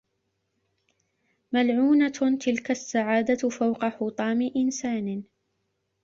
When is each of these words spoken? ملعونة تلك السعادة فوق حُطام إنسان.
ملعونة 1.53 2.37
تلك 2.41 2.71
السعادة 2.71 3.49
فوق 3.49 3.85
حُطام 3.85 4.51
إنسان. 4.55 5.23